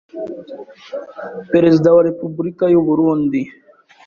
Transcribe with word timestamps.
Perezide 1.51 1.87
we 1.95 2.01
Repubulike 2.09 2.65
y’u 2.73 2.83
Burunndi 2.85 3.41